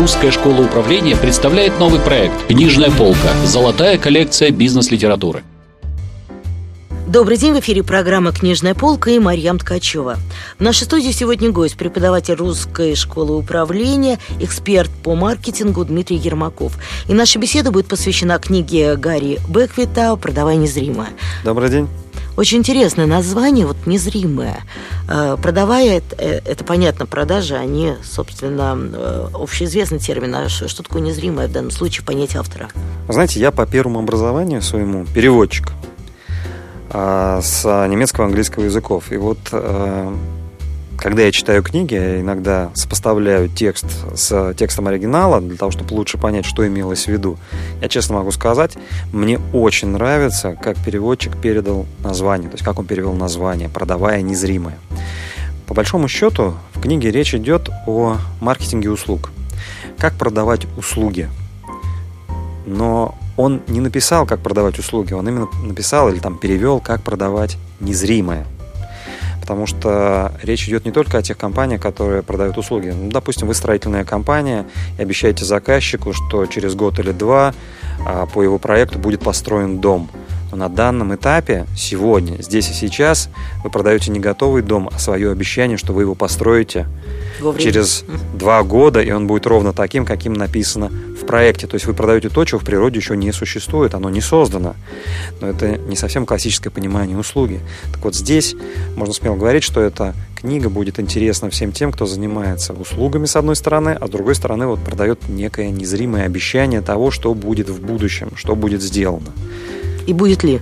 [0.00, 3.28] Русская школа управления представляет новый проект «Книжная полка.
[3.44, 5.44] Золотая коллекция бизнес-литературы».
[7.06, 10.16] Добрый день, в эфире программа «Книжная полка» и Марьям Ткачева.
[10.58, 16.78] В нашей студии сегодня гость, преподаватель Русской школы управления, эксперт по маркетингу Дмитрий Ермаков.
[17.06, 21.10] И наша беседа будет посвящена книге Гарри Беквита «Продавай незримое».
[21.44, 21.88] Добрый день.
[22.40, 24.62] Очень интересное название, вот незримое.
[25.10, 30.34] Э, продавая, это, э, это понятно, продажи, они, собственно, э, общеизвестный термин.
[30.34, 32.70] А что, такое незримое в данном случае понятие автора?
[33.10, 35.68] Знаете, я по первому образованию своему переводчик.
[36.88, 39.12] А, с немецкого и английского языков.
[39.12, 39.38] И вот
[41.00, 46.18] когда я читаю книги, я иногда сопоставляю текст с текстом оригинала для того, чтобы лучше
[46.18, 47.38] понять, что имелось в виду.
[47.80, 48.76] Я честно могу сказать,
[49.10, 54.78] мне очень нравится, как переводчик передал название, то есть как он перевел название, продавая незримое.
[55.66, 59.30] По большому счету, в книге речь идет о маркетинге услуг.
[59.98, 61.30] Как продавать услуги.
[62.66, 67.56] Но он не написал, как продавать услуги, он именно написал или там перевел, как продавать
[67.80, 68.46] незримое.
[69.50, 72.94] Потому что речь идет не только о тех компаниях, которые продают услуги.
[72.96, 74.64] Ну, допустим, вы строительная компания
[74.96, 77.52] и обещаете заказчику, что через год или два
[78.06, 80.08] а, по его проекту будет построен дом.
[80.50, 83.28] Но на данном этапе, сегодня, здесь и сейчас,
[83.62, 86.86] вы продаете не готовый дом, а свое обещание, что вы его построите
[87.40, 87.62] Вовремя.
[87.62, 90.90] через два года, и он будет ровно таким, каким написано
[91.20, 91.66] в проекте.
[91.66, 94.74] То есть вы продаете то, чего в природе еще не существует, оно не создано.
[95.40, 97.60] Но это не совсем классическое понимание услуги.
[97.92, 98.56] Так вот здесь
[98.96, 103.56] можно смело говорить, что эта книга будет интересна всем тем, кто занимается услугами с одной
[103.56, 108.30] стороны, а с другой стороны вот продает некое незримое обещание того, что будет в будущем,
[108.36, 109.32] что будет сделано.
[110.06, 110.60] И будет ли?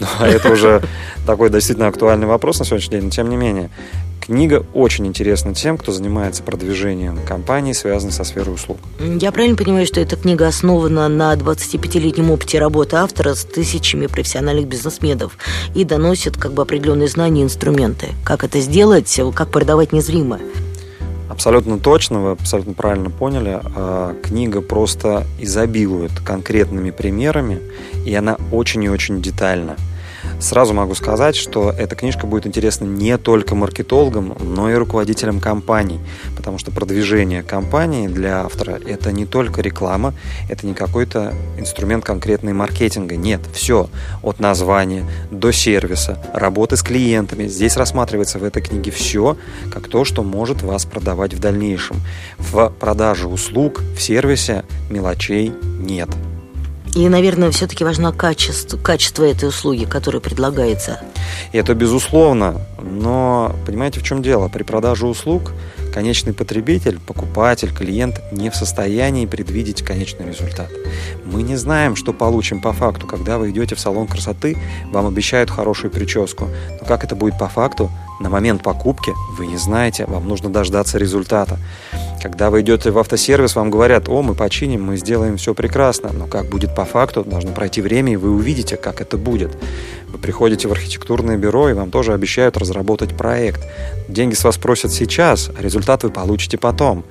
[0.00, 0.82] Ну, а это уже
[1.26, 3.70] такой действительно актуальный вопрос на сегодняшний день, но тем не менее.
[4.26, 8.78] Книга очень интересна тем, кто занимается продвижением компаний, связанных со сферой услуг.
[8.98, 14.66] Я правильно понимаю, что эта книга основана на 25-летнем опыте работы автора с тысячами профессиональных
[14.66, 15.38] бизнесменов
[15.76, 18.08] и доносит как бы определенные знания и инструменты.
[18.24, 20.40] Как это сделать, как продавать незримое.
[21.36, 23.60] Абсолютно точно, вы абсолютно правильно поняли.
[23.76, 27.60] А, книга просто изобилует конкретными примерами,
[28.06, 29.76] и она очень и очень детальна.
[30.40, 36.00] Сразу могу сказать, что эта книжка будет интересна не только маркетологам, но и руководителям компаний,
[36.36, 40.14] потому что продвижение компании для автора– это не только реклама,
[40.48, 43.16] это не какой-то инструмент конкретный маркетинга.
[43.16, 43.88] Нет, все
[44.22, 47.46] от названия до сервиса, работы с клиентами.
[47.46, 49.36] Здесь рассматривается в этой книге все,
[49.72, 51.96] как то, что может вас продавать в дальнейшем.
[52.38, 56.08] В продаже услуг, в сервисе мелочей нет.
[56.96, 61.02] И, наверное, все-таки важно качество, качество этой услуги, которая предлагается.
[61.52, 62.62] Это безусловно.
[62.82, 64.48] Но понимаете, в чем дело?
[64.48, 65.52] При продаже услуг
[65.92, 70.70] конечный потребитель, покупатель, клиент не в состоянии предвидеть конечный результат.
[71.26, 73.06] Мы не знаем, что получим по факту.
[73.06, 74.56] Когда вы идете в салон красоты,
[74.90, 76.48] вам обещают хорошую прическу.
[76.80, 77.90] Но как это будет по факту,
[78.20, 81.58] на момент покупки вы не знаете, вам нужно дождаться результата.
[82.22, 86.10] Когда вы идете в автосервис, вам говорят, о, мы починим, мы сделаем все прекрасно.
[86.12, 89.56] Но как будет по факту, должно пройти время, и вы увидите, как это будет.
[90.08, 93.60] Вы приходите в архитектурное бюро, и вам тоже обещают разработать проект.
[94.08, 97.04] Деньги с вас просят сейчас, а результат вы получите потом.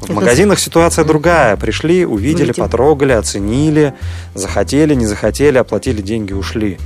[0.00, 1.56] В магазинах ситуация другая.
[1.56, 3.92] Пришли, увидели, потрогали, оценили,
[4.34, 6.78] захотели, не захотели, оплатили деньги, ушли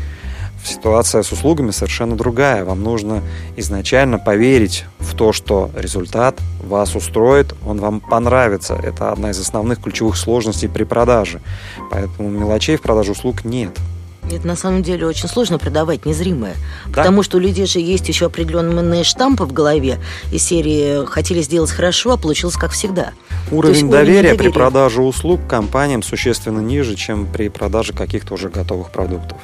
[0.67, 2.65] ситуация с услугами совершенно другая.
[2.65, 3.23] Вам нужно
[3.57, 8.75] изначально поверить в то, что результат вас устроит, он вам понравится.
[8.75, 11.41] Это одна из основных ключевых сложностей при продаже.
[11.91, 13.79] Поэтому мелочей в продаже услуг нет.
[14.31, 16.55] Это на самом деле очень сложно продавать незримое.
[16.87, 17.03] Да?
[17.03, 19.99] Потому что у людей же есть еще определенные штампы в голове
[20.33, 23.13] из серии «хотели сделать хорошо, а получилось как всегда».
[23.51, 28.91] Уровень доверия, доверия при продаже услуг компаниям существенно ниже, чем при продаже каких-то уже готовых
[28.91, 29.39] продуктов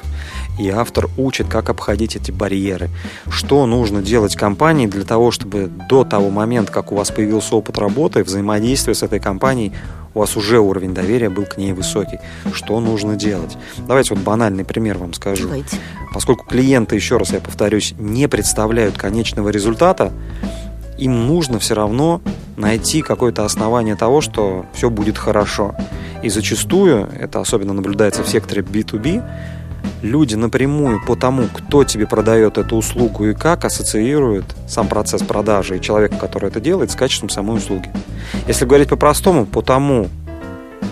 [0.59, 2.89] и автор учит, как обходить эти барьеры.
[3.29, 7.77] Что нужно делать компании для того, чтобы до того момента, как у вас появился опыт
[7.77, 9.71] работы, взаимодействия с этой компанией,
[10.13, 12.19] у вас уже уровень доверия был к ней высокий.
[12.53, 13.57] Что нужно делать?
[13.87, 15.43] Давайте вот банальный пример вам скажу.
[15.43, 15.77] Давайте.
[16.13, 20.11] Поскольку клиенты, еще раз я повторюсь, не представляют конечного результата,
[20.97, 22.21] им нужно все равно
[22.57, 25.73] найти какое-то основание того, что все будет хорошо.
[26.21, 29.23] И зачастую, это особенно наблюдается в секторе B2B,
[30.01, 35.77] люди напрямую по тому, кто тебе продает эту услугу и как, ассоциируют сам процесс продажи
[35.77, 37.91] и человека, который это делает, с качеством самой услуги.
[38.47, 40.09] Если говорить по-простому, по тому,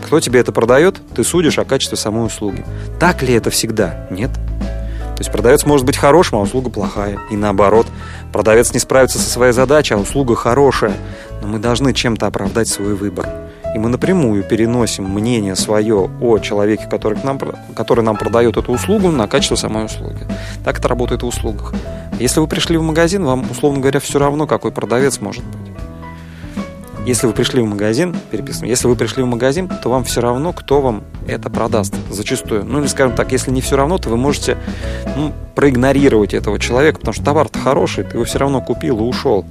[0.05, 2.65] кто тебе это продает, ты судишь о качестве самой услуги.
[2.99, 4.07] Так ли это всегда?
[4.09, 4.31] Нет.
[4.33, 7.19] То есть продавец может быть хорошим, а услуга плохая.
[7.29, 7.87] И наоборот,
[8.31, 10.93] продавец не справится со своей задачей, а услуга хорошая.
[11.41, 13.27] Но мы должны чем-то оправдать свой выбор.
[13.75, 17.39] И мы напрямую переносим мнение свое о человеке, который, к нам,
[17.75, 20.19] который нам продает эту услугу, на качество самой услуги.
[20.63, 21.73] Так это работает в услугах.
[22.19, 25.69] Если вы пришли в магазин, вам, условно говоря, все равно, какой продавец может быть.
[27.05, 30.51] Если вы пришли в магазин, переписываем, если вы пришли в магазин, то вам все равно,
[30.51, 32.65] кто вам это продаст, зачастую.
[32.65, 34.57] Ну, или, скажем так, если не все равно, то вы можете
[35.15, 39.45] ну, проигнорировать этого человека, потому что товар-то хороший, ты его все равно купил и ушел.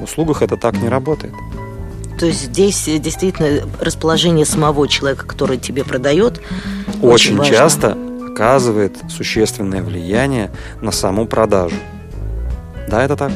[0.00, 1.34] В услугах это так не работает.
[2.18, 6.40] То есть здесь э, действительно расположение самого человека, который тебе продает,
[7.02, 7.96] очень, очень часто
[8.30, 10.50] оказывает существенное влияние
[10.80, 11.76] на саму продажу.
[12.88, 13.32] Да, это так.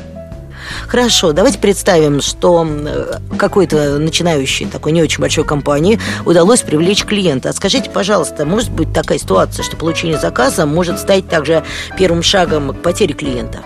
[0.87, 7.49] Хорошо, давайте представим, что э, какой-то начинающей, такой не очень большой компании удалось привлечь клиента.
[7.49, 11.65] А скажите, пожалуйста, может быть такая ситуация, что получение заказа может стать также
[11.97, 13.61] первым шагом к потере клиента?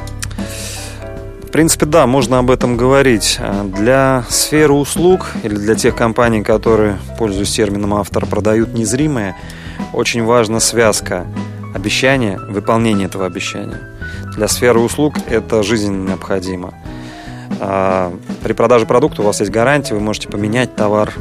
[1.53, 3.39] Принципе, да, можно об этом говорить.
[3.77, 9.37] Для сферы услуг или для тех компаний, которые, пользуясь термином автор, продают незримое,
[9.93, 11.27] очень важна связка
[11.75, 13.81] обещания, выполнения этого обещания.
[14.35, 16.73] Для сферы услуг это жизненно необходимо.
[17.61, 18.13] А,
[18.43, 21.13] при продаже продукта у вас есть гарантия, вы можете поменять товар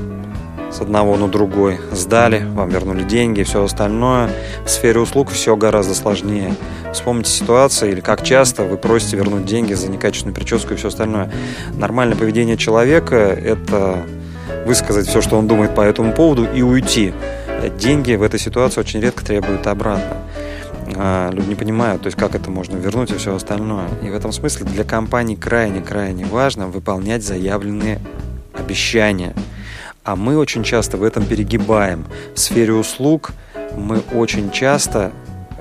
[0.72, 1.80] с одного на другой.
[1.92, 4.30] Сдали, вам вернули деньги все остальное.
[4.66, 6.56] В сфере услуг все гораздо сложнее.
[6.94, 11.32] Вспомните ситуацию или как часто вы просите вернуть деньги за некачественную прическу и все остальное.
[11.74, 14.04] Нормальное поведение человека– это
[14.66, 17.14] высказать все, что он думает по этому поводу и уйти.
[17.78, 20.18] Деньги в этой ситуации очень редко требуют обратно.
[20.96, 23.88] А, люди не понимают, то есть как это можно вернуть и все остальное.
[24.04, 28.00] И в этом смысле для компании крайне-крайне важно выполнять заявленные
[28.54, 29.34] обещания.
[30.04, 32.06] А мы очень часто в этом перегибаем.
[32.34, 33.32] В сфере услуг
[33.76, 35.12] мы очень часто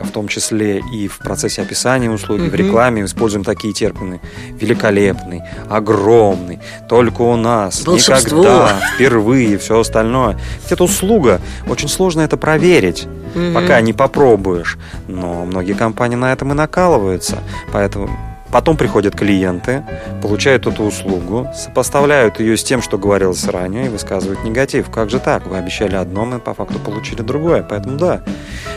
[0.03, 2.51] в том числе и в процессе описания услуги, угу.
[2.51, 4.21] в рекламе используем такие термины.
[4.51, 6.59] Великолепный, огромный,
[6.89, 8.39] только у нас, Волшебство.
[8.39, 10.39] никогда, впервые, все остальное.
[10.63, 13.53] Ведь это услуга, очень сложно это проверить угу.
[13.55, 14.79] пока не попробуешь.
[15.09, 17.39] Но многие компании на этом и накалываются.
[17.73, 18.11] Поэтому
[18.53, 19.85] Потом приходят клиенты,
[20.23, 24.91] получают эту услугу, сопоставляют ее с тем, что говорилось ранее, и высказывают негатив.
[24.91, 25.47] Как же так?
[25.47, 27.63] Вы обещали одно, мы по факту получили другое.
[27.63, 28.23] Поэтому да,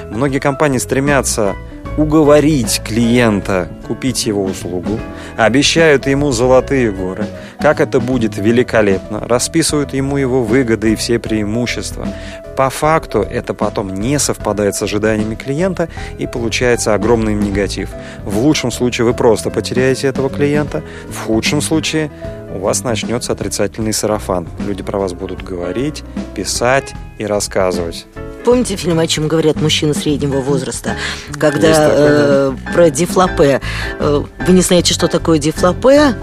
[0.10, 1.56] многие компании стремятся
[1.98, 5.00] уговорить клиента купить его услугу,
[5.38, 7.26] обещают ему золотые горы,
[7.60, 12.08] как это будет великолепно, расписывают ему его выгоды и все преимущества.
[12.56, 15.90] По факту это потом не совпадает с ожиданиями клиента
[16.20, 17.90] и получается огромный негатив.
[18.24, 22.12] В лучшем случае вы просто потеряете этого клиента, в худшем случае
[22.54, 24.48] у вас начнется отрицательный сарафан.
[24.66, 26.04] Люди про вас будут говорить,
[26.36, 28.06] писать и рассказывать.
[28.44, 30.96] Помните фильм «О чем говорят мужчины среднего возраста»,
[31.40, 33.62] когда такой, э, про дефлопе.
[34.00, 35.40] Э, вы не знаете, что такое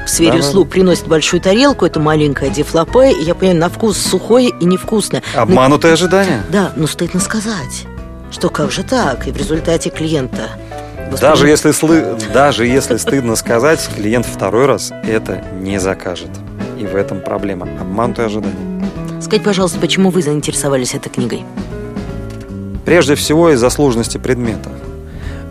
[0.07, 4.51] сфере да, услуг приносит большую тарелку, это маленькое дефлопе, и я понимаю, на вкус сухое
[4.51, 5.23] и невкусное.
[5.35, 6.43] Обманутое но, ожидание.
[6.51, 7.87] Да, но стыдно сказать,
[8.31, 10.51] что как же так, и в результате клиента
[11.19, 12.17] даже если, слы...
[12.33, 16.31] Даже если стыдно сказать, клиент второй раз это не закажет.
[16.79, 17.67] И в этом проблема.
[17.81, 18.57] Обманутое ожидание.
[19.21, 21.45] Скажите, пожалуйста, почему вы заинтересовались этой книгой?
[22.85, 24.71] Прежде всего из-за сложности предмета.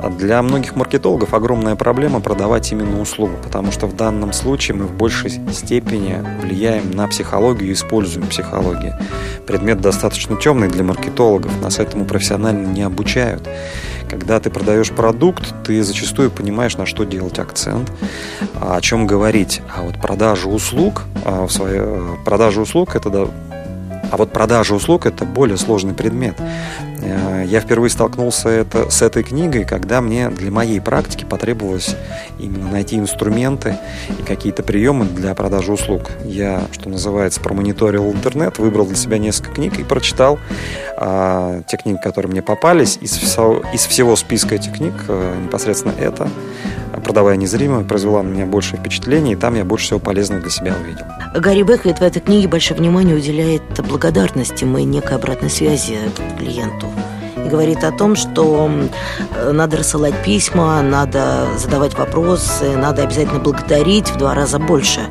[0.02, 4.86] А для многих маркетологов огромная проблема продавать именно услугу, потому что в данном случае мы
[4.86, 8.95] в большей степени влияем на психологию и используем психологию.
[9.45, 13.45] Предмет достаточно темный для маркетологов, нас этому профессионально не обучают.
[14.09, 17.92] Когда ты продаешь продукт, ты зачастую понимаешь, на что делать акцент,
[18.59, 19.62] о чем говорить.
[19.76, 23.09] А вот продажа услуг, а в своей, э, продажа услуг это
[24.11, 26.35] а вот продажа услуг– это более сложный предмет.
[27.01, 31.95] Э, я впервые столкнулся это, с этой книгой, когда мне для моей практики потребовалось
[32.39, 33.78] именно найти инструменты
[34.19, 36.11] и какие-то приемы для продажи услуг.
[36.25, 40.39] Я, что называется, промониторил интернет, выбрал для себя несколько книг и прочитал
[40.97, 42.97] а, те книги, которые мне попались.
[43.01, 46.30] Из, из всего списка этих книг а, непосредственно это
[47.04, 50.76] «Продавая незримо» произвела на меня больше впечатлений, и там я больше всего полезного для себя
[50.81, 51.06] увидел.
[51.36, 55.98] Гарри Беккет в этой книге большое внимание уделяет благодарности и некой обратной связи
[56.38, 56.88] клиенту
[57.46, 58.69] и говорит о том, что
[59.52, 65.02] надо рассылать письма, надо задавать вопросы, надо обязательно благодарить в два раза больше,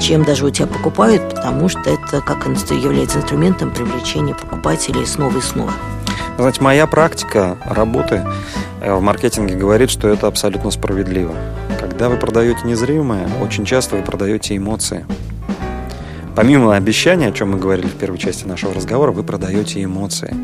[0.00, 5.40] чем даже у тебя покупают, потому что это как является инструментом привлечения покупателей снова и
[5.40, 5.72] снова.
[6.38, 11.34] Знаете, моя практика работы э, в маркетинге говорит, что это абсолютно справедливо.
[11.78, 15.06] Когда вы продаете незримое, очень часто вы продаете эмоции.
[16.34, 20.34] Помимо обещания, о чем мы говорили в первой части нашего разговора, вы продаете эмоции.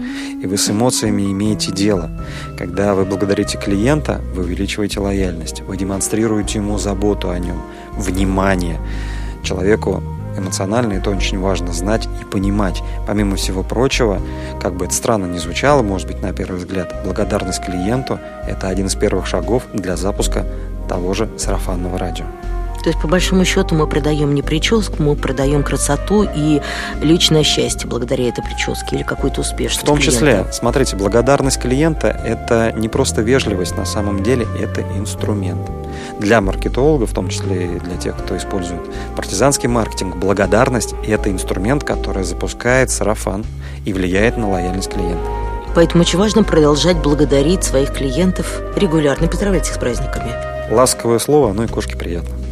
[0.40, 2.10] И вы с эмоциями имеете дело.
[2.58, 5.62] Когда вы благодарите клиента, вы увеличиваете лояльность.
[5.62, 7.60] Вы демонстрируете ему заботу о нем,
[7.94, 8.78] внимание.
[9.42, 10.02] Человеку
[10.36, 12.82] эмоционально, это очень важно знать понимать.
[13.06, 14.20] Помимо всего прочего,
[14.60, 18.86] как бы это странно ни звучало, может быть, на первый взгляд, благодарность клиенту– это один
[18.86, 20.44] из первых шагов для запуска
[20.88, 22.24] того же сарафанного радио.
[22.88, 26.62] То есть, по большому счету, мы продаем не прическу, мы продаем красоту и
[27.02, 29.82] личное счастье благодаря этой прическе или какую-то успешность.
[29.82, 30.14] В том клиента.
[30.14, 35.60] числе, смотрите, благодарность клиента– это не просто вежливость, на самом деле это инструмент.
[36.18, 38.80] Для маркетологов, в том числе и для тех, кто использует
[39.14, 43.44] партизанский маркетинг, благодарность– это инструмент, который запускает сарафан
[43.84, 45.30] и влияет на лояльность клиента.
[45.74, 50.32] Поэтому очень важно продолжать благодарить своих клиентов регулярно, поздравлять их с праздниками.
[50.70, 52.47] Ласковое слово, ну и кошке приятно.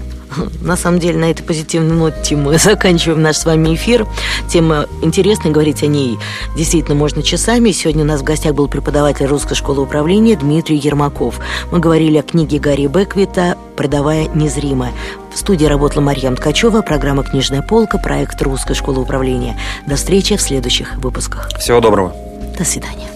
[0.60, 4.06] На самом деле, на этой позитивной ноте мы заканчиваем наш с вами эфир.
[4.48, 6.18] Тема интересная, говорить о ней
[6.56, 7.70] действительно можно часами.
[7.70, 11.38] Сегодня у нас в гостях был преподаватель Русской школы управления Дмитрий Ермаков.
[11.70, 14.90] Мы говорили о книге Гарри Беквита «Продавая незримо».
[15.32, 19.58] В студии работала Марьям Ткачева, программа «Книжная полка», проект Русской школы управления.
[19.86, 21.48] До встречи в следующих выпусках.
[21.58, 22.14] Всего доброго.
[22.58, 23.15] До свидания.